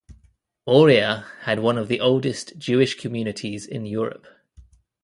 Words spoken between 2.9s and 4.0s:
communities in